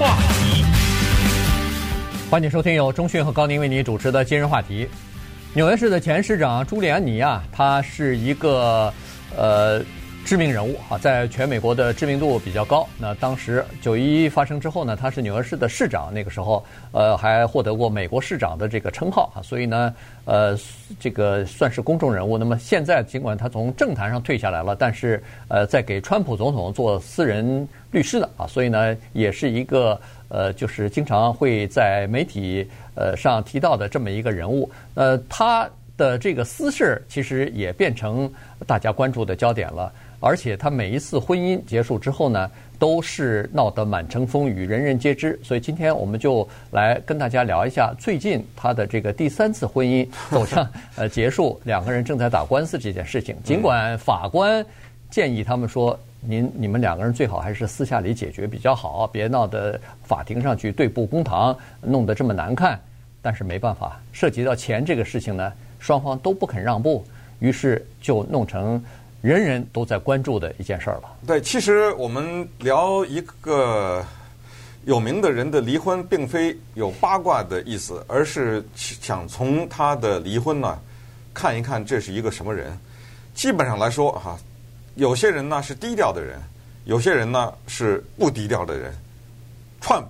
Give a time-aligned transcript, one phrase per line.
[0.00, 0.64] 话题，
[2.30, 4.88] 欢迎收听由中讯和高宁为您主持的今日话题。
[5.52, 8.90] 纽约市的前市长朱利安尼啊，他是一个
[9.36, 9.84] 呃。
[10.30, 12.86] 知名人物啊，在全美国的知名度比较高。
[13.00, 19.92] 那当时九一一发生之后呢，他是纽约市的市长，那个时候呃还获得过美国市长的这个称号啊，所以呢
[20.26, 20.56] 呃
[21.00, 22.38] 这个算是公众人物。
[22.38, 34.70] 那么现在尽管他从政坛上退下来了，但是呃在给川普总统做私人律师的啊，所以呢也是一个呃就是经常会在媒体呃上提到的这么一个人物。
[34.94, 38.32] 呃，他的这个私事其实也变成
[38.64, 39.92] 大家关注的焦点了。
[40.20, 45.40] 而且他每一次婚姻结束之后呢，都是闹得满城风雨，人人皆知。
[45.42, 53.34] 所以今天我们就来跟大家聊一下最近他的这个第三次婚姻走向呃结束，两个人正在打官司这件事情。
[53.42, 54.64] 尽管法官
[55.08, 62.78] 建议他们说，您你们两个人最好还是私下里解决比较好，别闹得法庭上去对簿公堂，弄得这么难看。
[63.22, 67.02] 但是没办法，涉及到钱这个事情呢，双方都不肯让步，
[67.38, 68.82] 于是就弄成。
[69.22, 71.16] 人人都在关注的一件事儿了。
[71.26, 74.02] 对，其实我们聊一个
[74.86, 80.78] 有名的人的离婚，并非有八卦的意思，而是想从他的离婚呢，
[81.34, 82.76] 看一看这是一个什么人。
[83.34, 84.38] 基本上来说，哈，
[84.94, 86.40] 有些人呢是低调的人，
[86.86, 88.90] 有些人呢是不低调的人。
[89.82, 90.06] Trump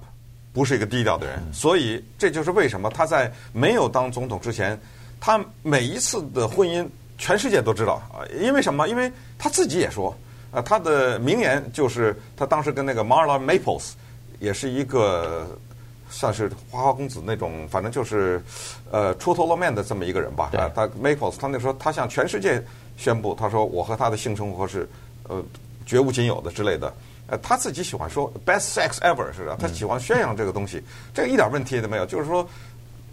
[0.52, 4.80] 不是一个低调的人，所以这就是为什么他在没有当总统之前，
[5.20, 6.88] 他每一次的婚姻。
[7.20, 8.88] 全世界都知道啊，因为什么？
[8.88, 10.16] 因为他自己也说，
[10.50, 13.90] 啊，他的名言就是他当时跟那个 Marla Maples，
[14.38, 15.46] 也是一个
[16.08, 18.42] 算是花花公子那种，反正就是
[18.90, 20.50] 呃出头露面的这么一个人吧。
[20.54, 22.64] 啊，他 Maples，他那时候他向全世界
[22.96, 24.88] 宣布，他说我和他的性生活是
[25.28, 25.44] 呃
[25.84, 26.90] 绝无仅有的之类的。
[27.26, 29.56] 呃，他自己喜欢说 best sex ever 是吧？
[29.60, 32.06] 他喜欢宣扬这个东西，这个一点问题都没有。
[32.06, 32.48] 就是说，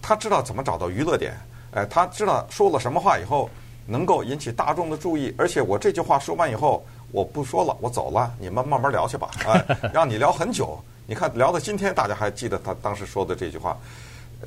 [0.02, 1.38] 他知道怎么找到娱乐点，
[1.74, 3.50] 哎，他知道说了什么话以后。
[3.88, 10.78] 能够引起大众的注意，而且我这句话说完以后，我不说了，我走了，你们慢慢聊去吧， 哎，让你聊很久。
[11.06, 13.78] 你看聊到今天，大家还记得他当时说的这句话，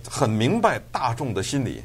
[0.09, 1.83] 很明白大众的心理，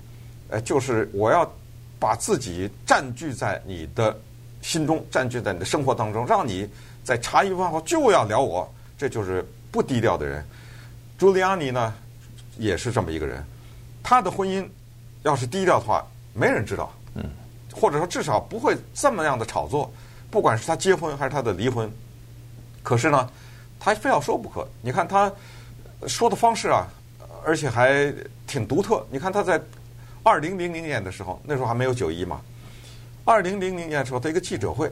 [0.50, 1.50] 呃，就是我要
[1.98, 4.16] 把自己占据在你的
[4.62, 6.68] 心中，占据在你的生活当中，让你
[7.06, 10.46] 在茶余饭后就要聊我，这就是不低调的人。
[11.18, 11.94] 朱利安尼呢，
[12.58, 13.42] 也是这么一个人，
[14.04, 14.68] 他的婚姻
[15.24, 16.92] 要是低调的话，没人知道。
[17.14, 17.24] 嗯。
[17.76, 19.92] 或者说至少不会这么样的炒作，
[20.32, 21.92] 不管是他结婚还是他的离婚，
[22.82, 23.30] 可是呢，
[23.80, 24.66] 他非要说不可。
[24.82, 25.32] 你看他
[26.08, 26.88] 说的方式啊，
[27.46, 28.14] 而且还
[28.48, 29.06] 挺独特。
[29.12, 29.62] 你看他在
[30.24, 32.40] 二零零零年的时候，那时候还没有九一嘛。
[33.26, 34.90] 二零零零年的时候，他一个记者会，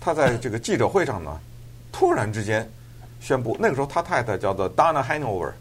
[0.00, 1.38] 他在这个记者会上呢，
[1.92, 2.66] 突然之间
[3.20, 5.52] 宣布，那个时候他太太叫做 Donna Hanover，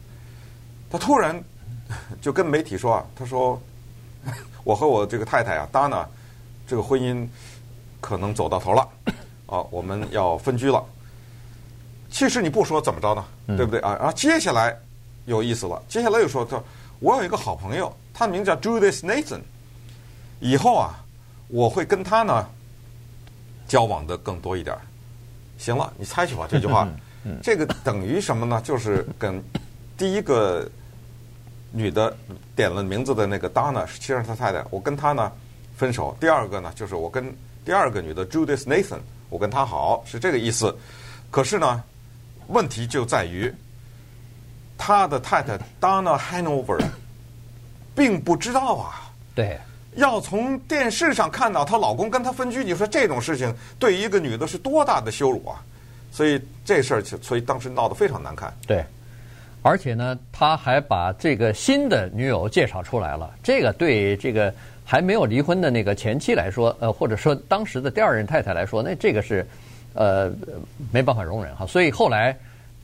[0.89, 1.43] 他突然
[2.21, 3.61] 就跟媒体说啊，他说
[4.63, 6.05] 我和我这个太太啊，Donna。
[6.69, 7.27] 这个婚姻
[7.99, 8.87] 可能走到头了，
[9.47, 10.85] 啊，我们要分居了。
[12.11, 13.25] 其实你不说怎么着呢？
[13.57, 13.95] 对不对啊？
[13.97, 14.77] 然后接下来
[15.25, 16.61] 有意思了，接下来又说他，
[16.99, 19.39] 我有一个好朋友，他的名叫 Judith Nathan，
[20.39, 21.03] 以后啊，
[21.47, 22.47] 我会跟他呢
[23.67, 24.77] 交往的更多一点。
[25.57, 26.87] 行了，你猜去吧，这句话，
[27.41, 28.61] 这个等于什么呢？
[28.63, 29.43] 就是跟
[29.97, 30.69] 第一个
[31.71, 32.15] 女的
[32.55, 35.31] 点了名字的那个 Donna，其实是他太太，我跟他呢。
[35.79, 36.15] 分手。
[36.19, 40.75] 第二个呢，就是我跟第二个女的 Judith Nathan，我跟她好，是这个意思。
[41.31, 41.81] 可是呢，
[42.47, 43.49] 问题就在于
[44.77, 46.83] 他的太太 Donna Hanover
[47.95, 49.09] 并不知道啊。
[49.33, 49.57] 对，
[49.95, 55.63] 要从电视上看到她老公跟她分居，你说这种事情对一个女的是多大的羞辱啊！
[56.11, 58.53] 所以这事儿，所以当时闹得非常难看。
[58.67, 58.83] 对，
[59.61, 64.53] 而且呢，他还把这个新的女友介绍出来了，这个对这个。
[64.89, 69.45] 还没有离婚的那个前妻来说，呃，或者说当时的第二任太太来说，那这个是，
[69.93, 70.31] 呃，
[70.91, 71.63] 没办法容忍哈。
[71.63, 72.35] 所以后来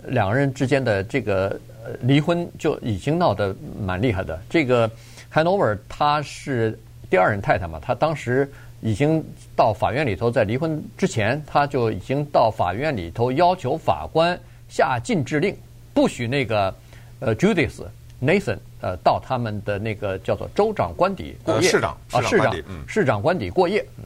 [0.04, 1.60] 两个人之间的这个
[2.02, 4.40] 离婚就已经闹得蛮厉害的。
[4.48, 4.88] 这个
[5.34, 6.78] Hanover 他是
[7.10, 8.48] 第二任太太嘛，他当时
[8.82, 9.24] 已经
[9.56, 15.58] 到法院里头，在离婚之前，他就已经到法院里头要求法官下禁制令，
[15.92, 16.72] 不许那个
[17.20, 17.82] 呃 Judith
[18.22, 18.60] Nathan。
[18.86, 22.56] 呃，到他们的那个叫做州长官邸过夜，市长啊，市长，
[22.88, 24.04] 市长官邸过夜，嗯，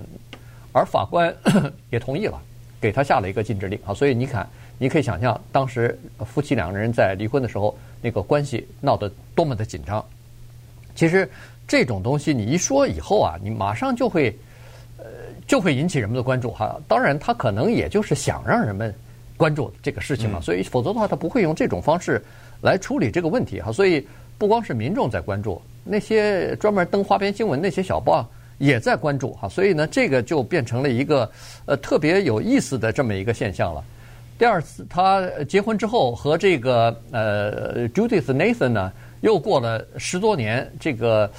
[0.72, 1.36] 而法官
[1.92, 2.42] 也同意了，
[2.80, 3.94] 给他下了一个禁止令啊。
[3.94, 4.48] 所以你看，
[4.78, 10.02] 你可以想象当时夫妻两个人在离婚的时候，那个关系闹得多么的紧张。
[10.96, 11.30] 其实
[11.68, 14.34] 这种东西你一说以后啊，你马上就会
[14.98, 15.04] 呃
[15.46, 16.80] 就会引起人们的关注哈。
[16.88, 18.96] 当然，他可能也就是想让人们
[19.36, 22.24] 关注这个事情嘛，所以否则的话，他不会用这种方式
[22.62, 23.74] 来处理这个问题哈。
[23.74, 24.08] 所以
[24.40, 28.28] 不光是民众在关注，那些专门登花边新闻那些小报
[28.58, 29.48] 也在关注哈。
[29.48, 31.30] 所以呢，这个就变成了一个
[31.66, 33.84] 呃特别有意思的这么一个现象了。
[34.38, 38.92] 第二次他结婚之后和这个呃 Judith Nathan 呢，
[39.22, 41.30] 又过了十多年这个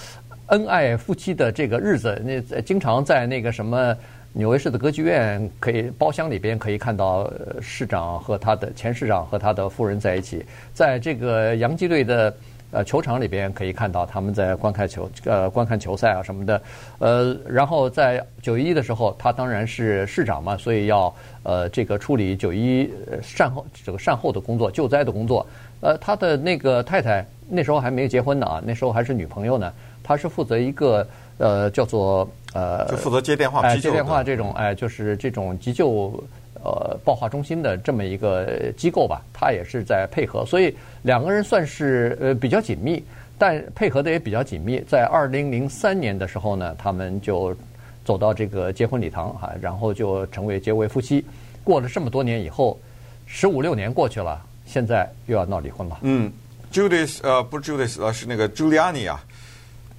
[0.49, 3.97] 恩爱夫妻的这个日子，那经常在那个什么。
[4.33, 7.29] 纽约市的歌剧院可以包厢里边可以看到
[7.61, 12.33] 市长和他的前市长和他的夫人在一起，在这个洋基队的
[12.71, 16.63] 呃球场里边可以看到他们在观看球呃观看球赛啊什么的，
[16.99, 22.91] 呃，然后在九一的时候，他当然是市长嘛，所以要呃这个处理九一
[23.23, 25.47] 善后这个善后的工作、救灾的工作。
[25.81, 31.07] 呃，他的那个太太那时候还没有结婚呢啊，那时候还是女朋友呢，她是负责一个
[31.39, 32.29] 呃叫做。
[32.53, 36.21] 呃，就负责接电话，哎，接电话这种，哎，就是这种急救
[36.63, 43.03] 呃报话中心的这么一个机构吧，他也是在配合，所以两个人算是呃比较紧密，
[43.39, 44.83] 但配合的也比较紧密。
[44.89, 47.57] 在二零零三年的时候呢，他们就
[48.05, 51.25] 走到这个结婚礼堂哈，然后就成为结为夫妻。
[51.65, 52.79] 过了这么多年以后，
[53.27, 55.99] 十五六年过去了，现在又要闹离婚了。
[56.03, 56.33] 嗯
[56.73, 59.25] ，Judith 呃不是 Judith 呃是那个 Giuliani 啊，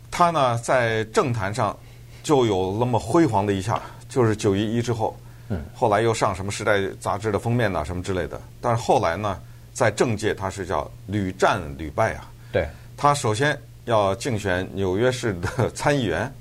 [0.09, 1.77] 他呢在政坛上。
[2.23, 5.17] 就有那么辉煌的一下，就是九一一之后，
[5.53, 8.39] 嗯，后来又上什么《时代》杂志的封面呐，什么之类的。
[8.61, 9.37] 但是后来呢，
[9.73, 12.31] 在政界他是叫屡战屡败啊。
[12.53, 12.65] 对，
[12.95, 16.33] 他首先要竞选纽约市的参议员，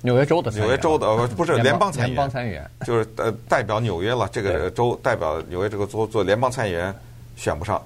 [0.00, 6.94] 纽约州的纽约州的呃不是联邦参议员，联邦参议员就是呃代表纽约了这个州代表纽约这个州做联邦参议员
[7.36, 7.80] 选不上，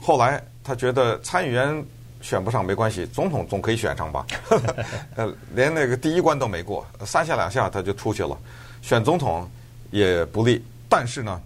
[0.00, 1.84] 后来他觉得参议员。
[2.22, 4.24] 选不上没关系，总统总可以选上吧？
[5.16, 8.38] 呃，连那个第一关都没过，三下两下他就出去了。
[8.80, 9.44] 选总统
[9.92, 11.40] 也不利，但是呢，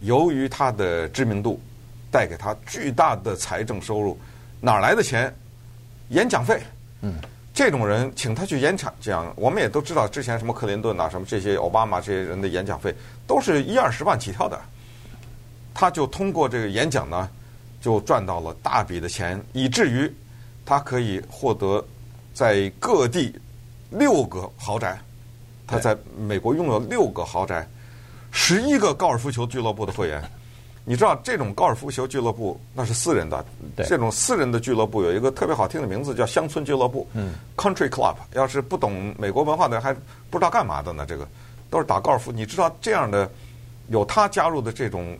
[0.00, 1.60] 由于他的知名度，
[2.10, 4.18] 带给他巨大的财政收入，
[4.60, 5.32] 哪来的钱？
[6.08, 6.60] 演讲费。
[7.02, 7.14] 嗯，
[7.54, 12.92] 这种人请他去演讲讲，我们也都知道，之前什么克林顿啊，什么这些奥巴马这些人的演讲费，
[13.24, 14.60] 都是一二十万起跳的。
[15.72, 17.30] 他就通过这个演讲呢。
[17.78, 20.12] 就赚到了大笔的钱，以至于
[20.64, 21.86] 他可以获得
[22.34, 23.32] 在各地
[23.90, 24.98] 六个豪宅。
[25.66, 27.68] 他在美国拥有六个豪宅，
[28.30, 30.22] 十一个高尔夫球俱乐部的会员。
[30.84, 33.44] 你知道这种高尔夫球俱乐部那是私人的，
[33.88, 37.08] 这种私人的俱乐部有一个特别好听的名字叫乡村俱乐部
[37.56, 38.14] ，Country Club。
[38.34, 39.92] 要是不懂美国文化的，还
[40.30, 41.04] 不知道干嘛的呢。
[41.06, 41.26] 这个
[41.70, 42.30] 都是打高尔夫。
[42.30, 43.28] 你知道这样的
[43.88, 45.18] 有他加入的这种。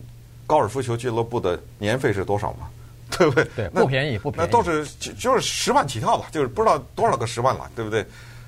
[0.49, 2.69] 高尔夫球俱乐部的年费是多少吗？
[3.19, 3.45] 对不对？
[3.57, 4.47] 对，不便宜，不便宜。
[4.47, 8.07] 那都是就就是十万起跳吧，就是不知道多少个十万了，对不对？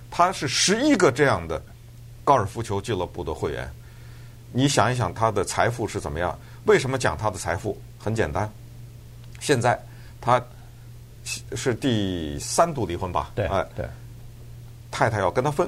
[0.08, 1.60] 他是十一个这样的
[2.28, 3.66] 高尔夫球俱乐部的会员。
[4.52, 6.38] 你想一想，他的财富是怎么样？
[6.66, 7.80] 为什么讲他的财富？
[7.98, 8.52] 很简单，
[9.40, 9.82] 现在
[10.20, 10.38] 他
[11.24, 13.30] 是第三度离婚吧？
[13.34, 13.88] 对，哎，对，
[14.90, 15.66] 太太要跟他分，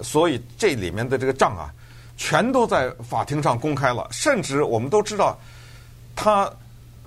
[0.00, 1.74] 所以这里面的这个账啊。
[2.16, 5.36] 全都在法庭上公开了，甚至我们都知道，
[6.14, 6.48] 他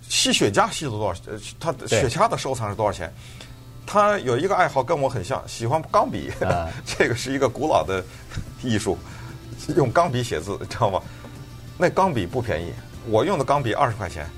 [0.10, 1.22] 吸雪茄吸了多少？
[1.58, 3.10] 他雪茄的收藏是多少钱？
[3.92, 8.06] 他有一个爱好跟我很像，喜欢钢笔，啊、 这个是一个古老的
[8.62, 8.96] 艺术，
[9.76, 11.02] 用钢笔写字，知道吗？
[11.76, 12.72] 那钢笔不便宜，
[13.08, 14.30] 我用的钢笔二十块钱，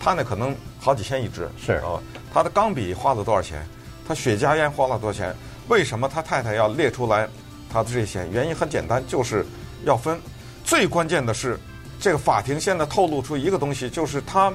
[0.00, 1.48] 他那可能好几千一支。
[1.56, 2.02] 是啊，
[2.34, 3.64] 他的钢笔花了多少钱？
[4.08, 5.32] 他雪茄烟花了多少钱？
[5.68, 7.28] 为什么他太太要列出来
[7.72, 8.26] 他的这些？
[8.32, 9.46] 原因很简单，就是。
[9.84, 10.18] 要分，
[10.64, 11.56] 最关键的是，
[12.00, 14.52] 这个法庭现在透露出一个东西，就是他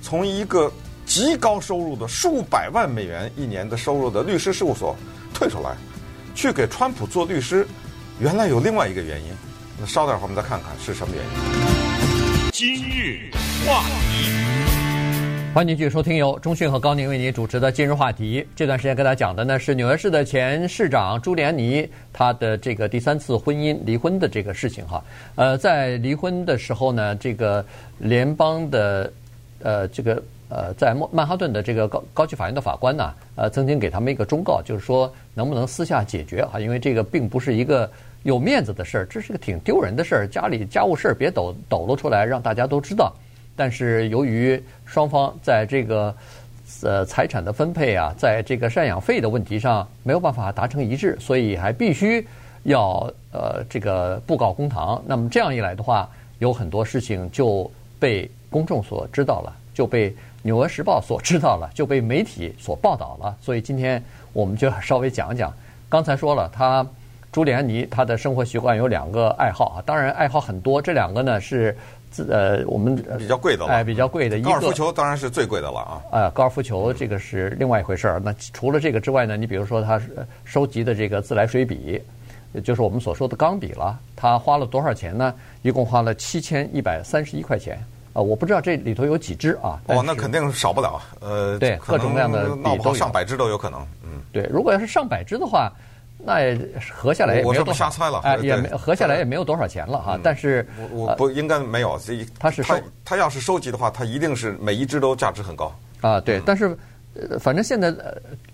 [0.00, 0.72] 从一个
[1.12, 4.96] 极高收入的数百万美元一年的收入的律师事务所
[5.34, 5.76] 退出来，
[6.34, 7.66] 去给川普做律师。
[8.18, 9.28] 原来有另外一个原因，
[9.78, 12.50] 那稍等会儿我们再看看是什么原因。
[12.50, 13.30] 今日
[13.66, 15.52] 话题。
[15.54, 18.42] 欢迎继续收听由中讯和高宁为您主持的今日话题。
[18.56, 25.04] 这段时间跟大家讲的呢是纽约市的前市长朱利安尼他的这个第三次婚姻离婚的这个事情哈。
[25.34, 27.62] 呃，在离婚的时候呢，这个
[27.98, 29.12] 联邦的
[29.62, 30.22] 呃这个
[30.54, 37.90] 呃在曼哈顿的这个高高级法院的法官呢，呃曾经给他们一个忠告，就是说能不能私下解决哈，因为这个并不是一个
[38.24, 43.10] 有面子的事儿，这是个挺丢人的事儿，家里家务事儿别抖抖露出来，让大家都知道。
[43.56, 46.14] 但是由于双方在这个
[46.82, 52.26] 呃财产的分配啊，在这个赡养费的问题上没有办法达成一致，所以还必须
[52.64, 55.02] 要呃这个布告公堂。
[55.06, 60.10] 那么这样一来的话，有很多事情就被公众所知道了，就被
[60.42, 63.34] 《纽约时报》所知道了，就被媒体所报道了。
[63.40, 65.52] 所以今天我们就稍微讲一讲。
[65.88, 66.86] 刚才说了，他
[67.30, 71.76] 朱利安尼他的生活习惯有两个爱好啊，当然爱好很多，这两个呢是。
[72.12, 74.38] 自呃我们比较贵的了，哎，比较贵的。
[74.42, 76.02] 高尔夫球当然是最贵的了啊。
[76.10, 78.20] 啊，高尔夫球这个是另外一回事儿。
[78.22, 79.98] 那除了这个之外呢，你比如说他
[80.44, 82.02] 收集的这个自来水笔，
[82.62, 85.34] 就是我们所说的钢笔了，他花了多少钱呢？
[85.62, 87.82] 一共花了七千一百三十一块钱。
[88.12, 89.80] 啊，我不知道这里头有几支啊。
[89.86, 91.00] 哦，那肯定少不了。
[91.20, 93.80] 呃，对，各种各样的笔都上百支都有可能。
[94.04, 95.72] 嗯，对，如果要是上百支的话。
[96.24, 96.56] 那也
[96.94, 97.90] 合下来也没有多少，
[98.22, 100.16] 哎，也没合下来也没有多少钱了哈。
[100.22, 106.20] 但是我我不应该没有，这他是收他要是收集的话，他一定是每一支都价值很高啊。
[106.20, 106.78] 对，但是
[107.40, 107.92] 反正现在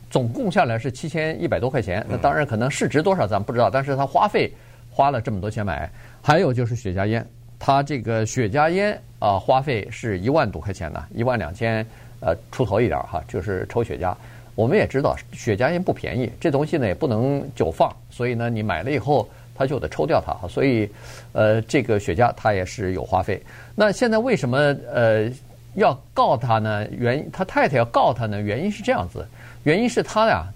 [0.08, 2.02] 总共下来是七千一百多块钱。
[2.08, 4.50] 那当然可能市值多少咱们不知道，但是他花费
[4.90, 5.90] 花了这么多钱买。
[6.22, 11.84] 还有就是雪茄烟，他这个雪茄烟啊，花费是一万多块钱呢，一万两千
[12.20, 14.14] 呃出头一点哈，就是抽雪茄。
[14.54, 20.88] 我们也知道雪茄烟不便宜，这东西呢也不能久放，所以呢你买了以后他就得抽掉它，所以
[21.32, 23.40] 呃这个雪茄它也是有花费。
[23.74, 24.58] 那现在为什么
[24.92, 25.30] 呃
[25.74, 26.86] 要告他呢？
[26.90, 28.40] 原因他太太要告他呢？
[28.40, 29.26] 原因是这样子，
[29.62, 30.46] 原因是他呀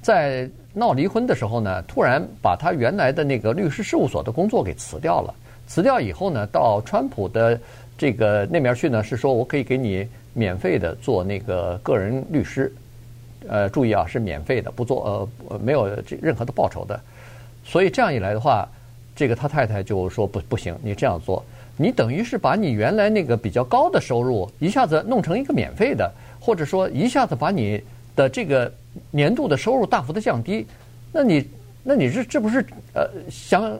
[0.00, 5.34] 在闹离婚的时候呢，突然把他原来的那个律师事务所的工作给辞掉了。
[5.66, 7.58] 辞掉以后呢，到川普的
[7.96, 12.72] 这个那边去呢，是说我可以给你免费的做那个个人律师。
[13.48, 17.00] 呃，注意啊，是免费的，不做呃没有这任何的报酬的，
[17.64, 18.68] 所以这样一来的话，
[19.16, 21.44] 这个他太太就说不不行，你这样做，
[21.76, 26.08] 你等于是把你原来那个比较高的收入一下子弄成一个免费的，
[26.38, 27.82] 或者说一下子把你
[28.14, 28.72] 的这个
[29.10, 30.64] 年度的收入大幅的降低，
[31.10, 31.44] 那你
[31.82, 33.76] 那你这这不是呃想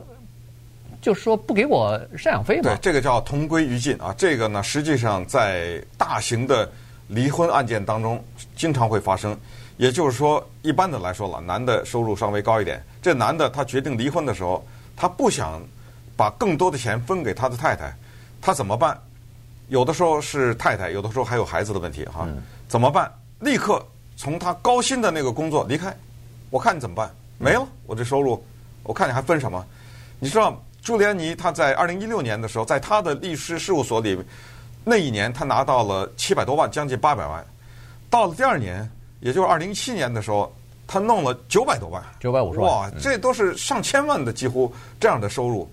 [1.03, 2.63] 就是说不给我赡养费吗？
[2.63, 6.67] 对，这个叫同归于尽啊，这个呢实际上在大型的。
[7.09, 8.23] 离婚案件当中
[8.55, 9.37] 经常会发生，
[9.75, 15.61] 也就是说，一般的来说了，男的收入稍微高一点，这男的他决定离婚的时候，他不想
[16.15, 17.93] 把更多的钱分给他的太太，
[18.41, 18.97] 他怎么办？
[19.67, 22.25] 有的时候是太太，有的时候还有孩子的问题哈，
[22.69, 23.11] 怎么办？
[23.41, 25.95] 立刻从他高薪的那个工作离开，
[26.49, 27.13] 我看你怎么办？
[27.37, 28.43] 没了，我这收入，
[28.81, 29.63] 我看你还分什么？
[30.19, 34.21] 你知道，朱利安尼他在二零一六年的时候，在他的律师事务所里。
[34.83, 37.43] 那一年他拿到了七百多万，将近八百万。
[38.09, 38.87] 到了第二年，
[39.21, 40.53] 也就是二零一七年的时候，
[40.85, 42.69] 他弄了九百多万，九百五十万。
[42.69, 45.71] 哇，这都是上千万的几乎这样的收入，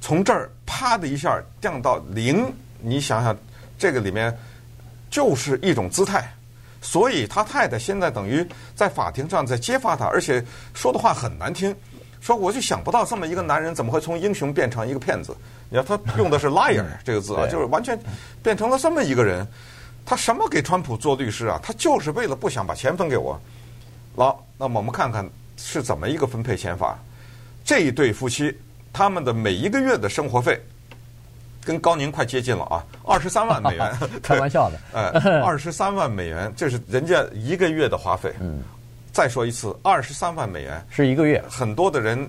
[0.00, 2.50] 从这儿啪的一下降到零。
[2.80, 3.36] 你想想，
[3.78, 4.34] 这个里面
[5.10, 6.26] 就是一种姿态。
[6.80, 11.74] 所以他太太现在等于在法庭上在揭发他，而且说的话很难听。
[12.24, 15.36] 说我就想不到这么一个男人怎么会从英雄变成一个骗子？
[15.68, 18.00] 你看他用的是 liar 这个字啊，就是完全
[18.42, 19.46] 变成了这么一个人。
[20.06, 21.60] 他什么给川普做律师啊？
[21.62, 23.38] 他就是为了不想把钱分给我。
[24.16, 25.28] 好，那么我们看看
[25.58, 26.98] 是怎么一个分配钱法。
[27.62, 28.56] 这一对夫妻
[28.90, 30.58] 他们的每一个月的生活费
[31.62, 33.92] 跟高宁快接近了啊，二十三万美元。
[34.22, 38.32] 开玩笑的， 哎，二十三万美元，这是人家一个月的花费。
[38.40, 38.62] 嗯。
[39.14, 41.40] 再说一次，二十三万美元是一个月。
[41.48, 42.28] 很多的人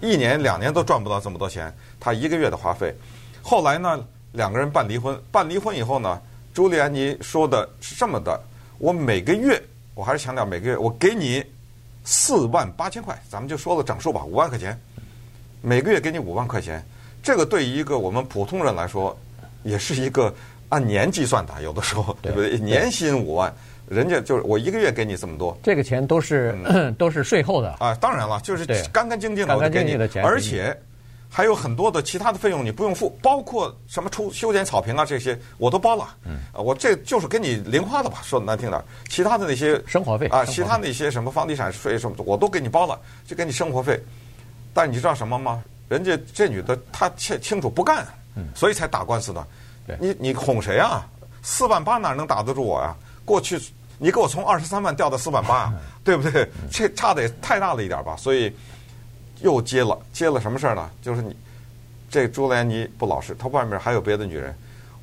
[0.00, 2.94] 一年两年都赚不到这么多钱，他一个月的花费。
[3.42, 3.98] 后来呢，
[4.30, 6.22] 两个人办离婚，办离婚以后呢，
[6.54, 8.40] 朱利安尼说的是这么的：
[8.78, 9.60] 我每个月，
[9.96, 11.44] 我还是强调每个月，我给你
[12.04, 14.80] 四万八千块，咱们就说个整数吧，五万块钱，
[15.60, 16.80] 每个月给你五万块钱。
[17.24, 19.18] 这个对于一个我们普通人来说，
[19.64, 20.32] 也是一个
[20.68, 22.56] 按年计算的，有的时候对不对？
[22.56, 23.52] 年薪五万。
[23.90, 27.74] 人家就是我一个月给你这么多，这个钱都是、嗯、 都是税后的。
[27.80, 30.74] 啊，当然了，就是干干净净的我给你的钱，而且
[31.28, 44.00] 还有很多的其他的费用你不用付，包括什么出修剪草坪啊这些我都包了，嗯，我这就是给你零花的吧，说的难听点，其他的那些生活费啊，其他那些什么房地产税什么的我都给你包了，就给你生活费，
[44.72, 45.64] 但你知道什么吗？
[45.88, 48.06] 人家这女的她清清楚不干，
[48.54, 49.44] 所以才打官司的，
[49.98, 51.04] 你你哄谁啊？
[51.42, 52.94] 四万八哪能打得住我呀？
[53.24, 53.60] 过去。
[54.02, 55.70] 你给我从二十三万掉到四万八，
[56.02, 56.48] 对不对？
[56.70, 58.16] 这差的也太大了一点吧？
[58.16, 58.50] 所以
[59.42, 60.90] 又接了，接了什么事儿呢？
[61.02, 61.36] 就是你
[62.08, 64.54] 这朱利安尼不老实，他外面还有别的女人。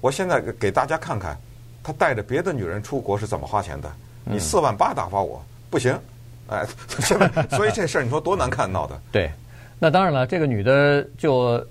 [0.02, 1.38] 我现在给大家看看，
[1.84, 3.92] 他带着别的女人出国是怎么花钱的。
[4.24, 5.96] 你四万八打发我不行，
[6.48, 6.66] 哎，
[7.56, 9.00] 所以这事儿你说多难看闹的。
[9.12, 9.32] 对，
[9.78, 11.64] 那当然了，这个女的就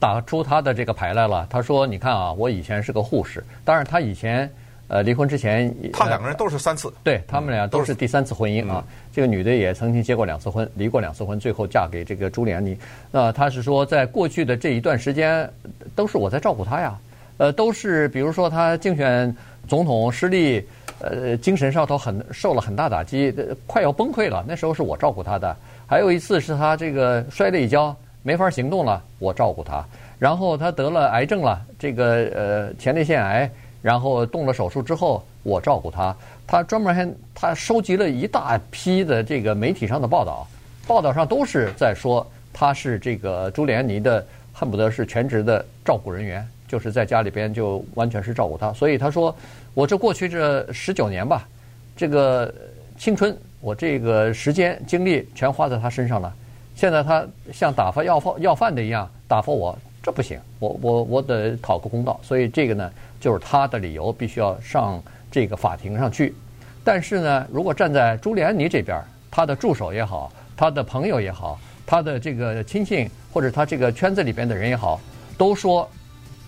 [0.00, 1.46] 打出她的这个牌来了。
[1.48, 4.52] 她说：“你看啊，我以前是个护士，当然她以前。”
[4.92, 8.84] 呃，离婚之前，他两个人都是三次，呃、对他们俩都是第三次婚姻啊。
[8.86, 12.76] 嗯、这个女的也曾经结过两次婚，离过两次婚，最后嫁给这个朱利安尼。
[13.10, 15.48] 那她是说，在过去的这一段时间，
[15.96, 16.98] 都是我在照顾她呀。
[17.38, 19.34] 呃，都是比如说她竞选
[19.66, 20.62] 总统失利，
[21.00, 23.34] 呃，精神上头很受了很大打击，
[23.66, 24.44] 快要崩溃了。
[24.46, 25.56] 那时候是我照顾她的。
[25.86, 29.82] 还有一次是她这个摔了一跤，没法行动了，我照顾她。
[30.18, 33.50] 然后她得了癌症了，这个呃前列腺癌，
[33.82, 36.16] 然后动了手术之后，我照顾他。
[36.46, 40.46] 他专门还他收集了一大批的这个媒体上的报道，
[40.86, 48.72] 报道上都是在说他是这个朱利安尼的恨不得是全职的照顾人员，就是在家里边就完全是照顾他。
[48.72, 49.34] 所以他说，
[49.74, 51.48] 我这过去这十九年吧，
[51.96, 52.52] 这个
[52.98, 56.32] 青春，我这个时间精力全花在他身上了。
[56.74, 62.18] 现在他像打发要饭要饭的一样打发我，这不行，我我我得讨个公道。
[62.22, 62.90] 所以这个呢，
[63.20, 66.34] 就是他的理由，必须要上这个法庭上去。
[66.82, 75.00] 但是呢，如果站在朱利安尼这边，他的助手也好，他的朋友也好，他的这个亲信或者他这个圈子里边的人也好，
[75.38, 75.88] 都说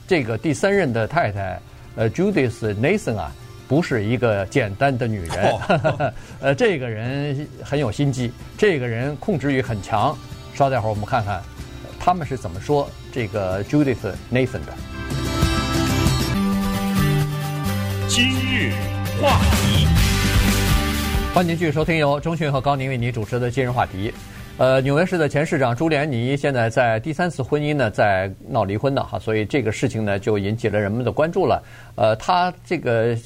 [0.08, 1.58] 这个第三任的太太，
[1.94, 3.32] 呃，Judith Nathan 啊，
[3.68, 5.54] 不是一个简单的女人，
[6.42, 10.16] 呃，这个人很有心机，这个人控制欲很强。
[10.52, 11.40] 稍待会儿我们看看
[11.99, 14.75] 他们是怎么说这个 Judith Nathan 的。
[18.09, 18.73] 今日
[19.23, 19.87] 话题。
[21.33, 24.12] 欢迎继续收听由中讯和高宁为您主持的今日话题。
[24.59, 31.62] 呃，纽约市的前市长朱利安尼现在在第三次婚姻呢，在闹离婚呢，哈，所以这个事情呢就引起了人们的关注了。
[31.94, 33.16] 呃，他这个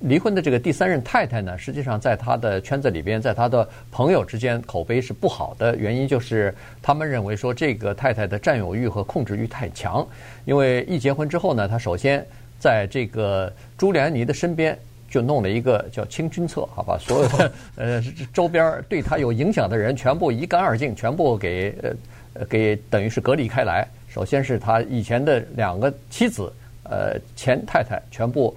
[0.00, 10.06] 离婚的这个第三任太太呢，实际上在他的圈子里边，在他的朋友之间口碑是不好的，原因就是他们认为说这个太太的占有欲和控制欲太强，
[10.44, 12.24] 因为一结婚之后呢，他首先
[12.58, 14.78] 在这个朱利安尼的身边。
[15.10, 21.74] 就弄了一个叫清君侧，好吧，所有的 呃周边对他有影响的人全部一干二净，全部给
[22.34, 23.88] 呃给等于是隔离开来。
[24.06, 26.52] 首先是他以前的两个妻子，
[26.84, 28.54] 呃前太太，全部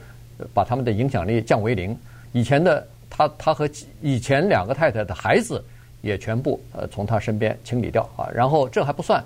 [0.54, 1.98] 把他们的影响力降为零。
[2.32, 3.70] 以前的他他和
[4.02, 5.64] 以前两个太太的孩子
[6.02, 8.30] 也全部呃从他身边清理掉啊。
[8.34, 9.24] 然后这还不算。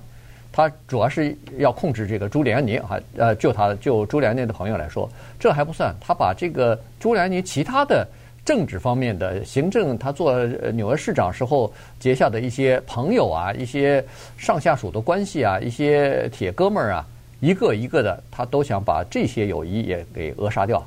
[0.51, 5.93] 他主要是要控制这个朱利安尼啊，呃，就他就朱利安尼的朋友来说，这还不算。
[6.00, 8.07] 他把这个朱利安尼其他的
[8.45, 14.01] 政治方面的行政，他做纽约市长时候结下的一些朋友啊，一些
[14.38, 17.06] 上下属的关系啊，一些铁哥们儿啊，
[17.41, 20.82] 一个一个的，他都想把这些友谊也给扼杀掉。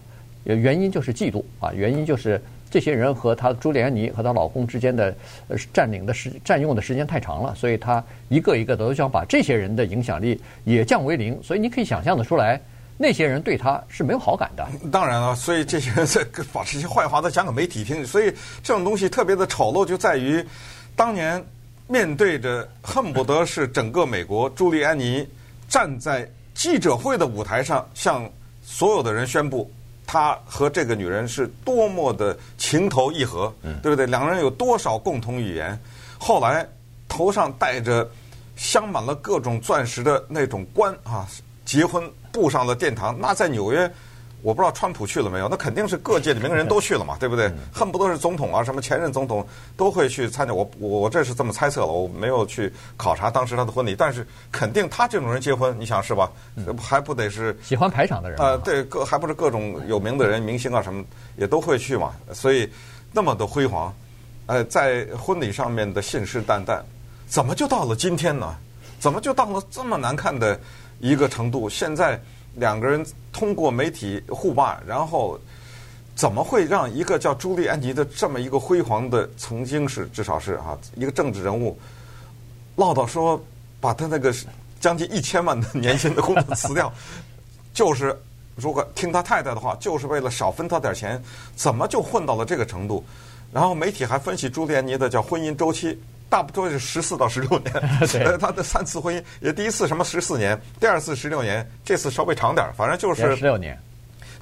[0.57, 2.41] 原因就是嫉妒啊，原因就是。
[2.71, 5.17] 这些人和她朱利安妮和她老公之间的
[5.49, 11.43] 呃占领的时占用的时间太长了，所以她一个一个的都想把这些人的影响力也降为零。
[11.43, 12.61] 所以你可以想象的出来，
[12.99, 14.69] 那些人对她是没有好感的。
[14.93, 18.05] 当然了，所以这些人在把这些坏话都讲给媒体听。
[18.05, 18.31] 所以
[18.63, 20.45] 这种东西特别的丑陋，就在于
[20.95, 21.43] 当年
[21.87, 25.27] 面对着恨不得是整个美国，朱利安妮
[25.71, 28.31] 站在记者会的舞台上，向
[28.61, 29.73] 所有的人宣布。
[30.09, 34.07] 他和这个女人是多么的情投意合，对不对？
[34.07, 35.79] 两个人有多少共同语言？
[36.19, 36.67] 后来
[37.07, 38.11] 头上戴着
[38.57, 41.29] 镶满了各种钻石的那种冠啊，
[41.65, 43.15] 结婚步上了殿堂。
[43.21, 43.89] 那在纽约。
[44.41, 45.49] 我不知道川普去了没有？
[45.49, 47.53] 那肯定是各界的名人都去了嘛，对不对？
[47.73, 49.45] 恨不得是总统啊，什么前任总统
[49.77, 50.55] 都会去参加。
[50.55, 56.31] 我我这是这么猜测了，我没有去考察当时他的婚礼，但是肯定他这种人结婚，你想是吧？
[56.81, 58.57] 还不得是喜欢排场的人啊？
[58.59, 61.05] 对，各还不是各种有名的人、明星啊什么
[61.37, 62.13] 也都会去嘛。
[62.33, 62.71] 所以
[63.13, 63.93] 那么的辉煌，
[64.47, 66.81] 呃，在婚礼上面的信誓旦旦，
[67.27, 68.55] 怎么就到了今天呢？
[69.01, 70.59] 怎么就到了这么难看的
[71.01, 71.69] 一个程度？
[71.69, 72.21] 现在。
[72.59, 75.39] 两个人通过媒体互骂，然后
[76.15, 81.79] 怎么会让一个叫朱利安尼的这么一个辉煌的，曾经是至少是啊一个政治人物，
[82.77, 83.41] 唠叨说
[83.81, 84.35] 把他那个
[84.81, 86.93] 将近一千万的年薪的工作辞掉，
[87.73, 88.17] 就是
[88.57, 91.23] 如果听他太太的话，就是为了少分他点钱，
[91.55, 93.05] 怎么就混到了这个程度？
[93.53, 95.99] 然后媒体还分析朱利安尼的叫婚姻周期。
[96.31, 97.73] 大不多是十四到十六年，
[98.25, 103.79] 呃，他的三次婚姻也第一次什么十四年，第二次十六年，这次稍微长点儿，反正就是十六年，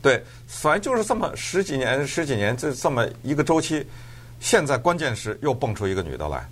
[0.03, 3.87] 对，反正就是这么十几年十几年，这这么一个周期。
[4.39, 6.47] 现在关键是又蹦出一个女的来，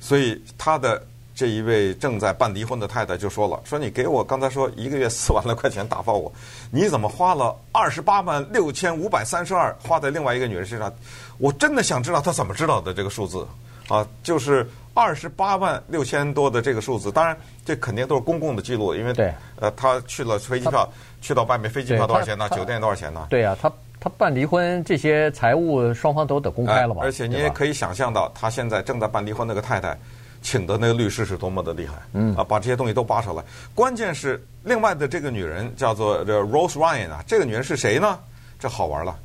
[0.00, 6.32] 所以他的这一位正在办离婚的太太就说了：“说你给我刚才说一个月四万来块钱打发我，
[6.70, 10.90] 你怎么花了二十八万六千五百三十二花在另外一个女人身上？
[11.36, 13.46] 我真的想知道他怎么知道的这个数字。”
[13.88, 20.88] 啊，就是二十八万六千多的这个数字，当然这肯定都是公共的记录，因为对，呃，他去了飞机票，
[21.20, 22.48] 去到外面飞机票多少钱呢？
[22.50, 23.26] 酒店多少钱呢？
[23.30, 23.70] 对啊，他
[24.00, 27.02] 他办离婚这些财务双方都得公开了嘛。
[27.02, 29.96] 而且你也可以想象到，他现在正在办离婚那个太太，
[30.42, 33.44] 请的那个律师是多么的厉害，嗯啊，把这些东西都扒出来。
[33.74, 38.18] 关键是另外的这个女人叫做这 Rose Ryan 啊，这个女人是谁呢？
[38.58, 39.16] 这好玩了，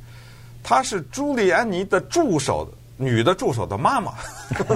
[0.62, 2.68] 她是朱利安妮的助手。
[2.96, 4.12] 女的助手的妈妈，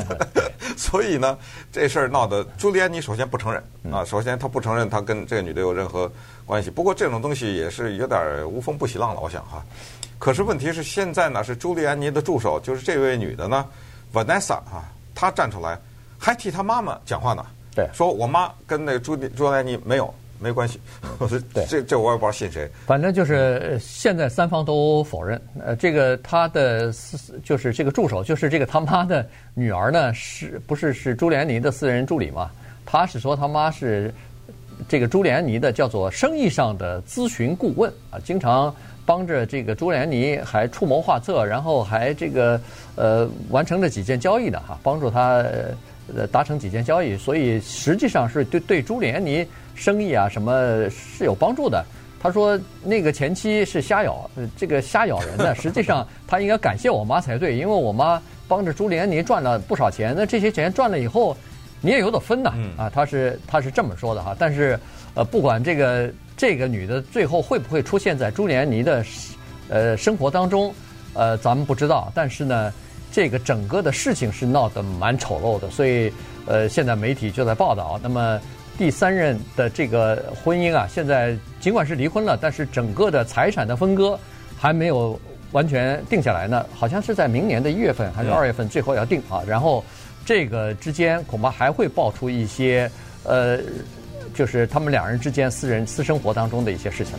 [0.76, 1.36] 所以呢，
[1.70, 6.10] 这事儿闹得朱利安尼首先不承认啊，首先他不承认他跟这个女的有任何
[6.44, 6.70] 关系。
[6.70, 9.64] 不过这种东西也是有点无风不起浪了，我想哈。
[10.18, 13.64] 可是问题是现在呢，是朱利安尼的助手，就是这位女的呢
[14.12, 15.78] ，Vanessa 啊，她站出来
[16.18, 20.12] 还替她妈妈讲话呢，对，说我妈跟那个朱朱利安尼没有。
[20.38, 20.80] 没关系，
[21.54, 22.70] 对，这这我也不知道信谁。
[22.86, 25.40] 反正就是现在三方都否认。
[25.64, 32.50] 呃，这个他的私就是这个助手，就是这个他妈的女儿呢，是不是是朱连尼的私人助理嘛？
[32.84, 34.14] 他是说他妈是
[34.88, 42.60] 这个朱连尼的叫做生意上的咨询顾问啊，经常帮着这个朱连尼还出谋划策，然后还这个
[42.94, 45.70] 呃完成了几件交易的哈，帮助他呃
[46.30, 49.46] 达成几件交易，所以实际上是对对朱连尼。
[49.78, 51.84] 生意啊，什么是有帮助的？
[52.18, 55.54] 他说那个前妻是瞎咬，这个瞎咬人的。
[55.54, 60.14] 实际上他应该感谢我妈才对，因为我妈帮着朱连尼赚了不少钱。
[60.16, 61.36] 那这些钱赚了以后，
[61.82, 62.54] 你也有得分呐。
[62.78, 64.34] 啊，他是他是这么说的哈。
[64.38, 64.80] 但是
[65.12, 69.04] 呃，不管这个这个女的最后会不会出现在朱连尼的
[69.68, 70.74] 呃生活当中，
[71.12, 72.10] 呃，咱们不知道。
[72.14, 72.72] 但是呢，
[73.16, 76.12] 这个整个的事情是闹得蛮丑陋的，所以
[76.44, 77.98] 呃，现在媒体就在报道。
[78.02, 78.38] 那么。
[78.78, 84.20] 第三任的这个婚姻啊，现在尽管是离婚了，但是整个的财产的分割
[84.54, 85.18] 还没有
[85.52, 86.66] 完全定下来呢。
[86.74, 89.42] 好像是在明年的一月份还是二月份，最后要定啊。
[89.48, 89.82] 然后
[90.26, 92.90] 这个之间恐怕还会爆出一些
[93.24, 93.58] 呃，
[94.34, 97.14] 就是他们两人之间私人私生活当中的一些事情。